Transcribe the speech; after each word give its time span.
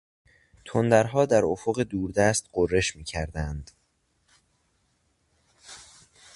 تندرها 0.65 1.25
در 1.25 1.45
افق 1.45 1.79
دوردست 1.79 2.49
غرش 2.53 2.95
میکردند. 2.95 3.71